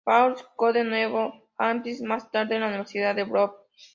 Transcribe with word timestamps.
Paul’s 0.03 0.39
School 0.39 0.73
de 0.73 0.83
Nuevo 0.83 1.47
Hampshire 1.59 1.97
y 2.01 2.07
más 2.07 2.31
tarde 2.31 2.55
en 2.55 2.61
la 2.61 2.69
Universidad 2.69 3.13
de 3.13 3.23
Brown. 3.23 3.51